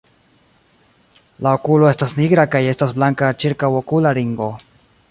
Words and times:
La 1.47 1.51
okulo 1.57 1.89
estas 1.91 2.17
nigra 2.21 2.47
kaj 2.57 2.63
estas 2.73 2.97
blanka 2.99 3.31
ĉirkaŭokula 3.45 4.17
ringo. 4.23 4.55